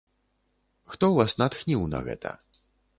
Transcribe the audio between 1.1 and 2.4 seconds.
вас натхніў на гэта?